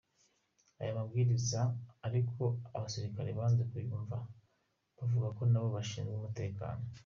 Aya 0.79 0.97
mabwiriza 0.97 1.61
ariko 2.07 2.43
abasirikare 2.75 3.29
banze 3.39 3.61
kuyumva 3.71 4.17
bavuga 4.97 5.27
ko 5.37 5.41
nabo 5.51 5.67
bashinzwe 5.75 6.13
umutekano. 6.17 6.83